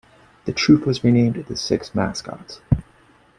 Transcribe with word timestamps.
The 0.45 0.51
troupe 0.51 0.87
was 0.87 1.03
renamed 1.03 1.45
"The 1.45 1.55
Six 1.55 1.93
Mascots". 1.93 2.59